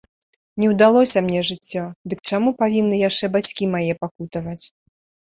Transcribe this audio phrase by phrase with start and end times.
[0.61, 4.65] Не ўдалося мне жыццё, дык чаму павінны яшчэ бацькі мае пакутаваць?